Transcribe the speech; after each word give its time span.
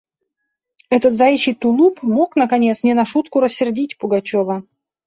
Этот 0.89 1.13
заячий 1.19 1.53
тулуп 1.53 2.01
мог, 2.01 2.35
наконец, 2.35 2.81
не 2.83 2.95
на 2.95 3.05
шутку 3.05 3.39
рассердить 3.39 3.99
Пугачева. 3.99 4.63